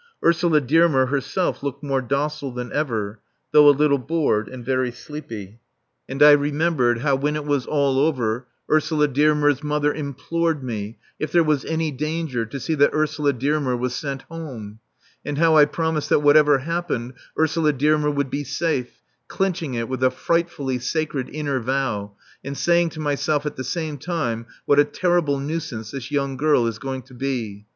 [0.25, 3.19] Ursula Dearmer herself looked more docile than ever,
[3.51, 5.59] though a little bored, and very sleepy.
[6.09, 11.31] And I remembered how when it was all over Ursula Dearmer's mother implored me, if
[11.31, 14.79] there was any danger, to see that Ursula Dearmer was sent home,
[15.23, 20.03] and how I promised that whatever happened Ursula Dearmer would be safe, clinching it with
[20.03, 22.13] a frightfully sacred inner vow,
[22.43, 26.65] and saying to myself at the same time what a terrible nuisance this young girl
[26.65, 27.67] is going to be.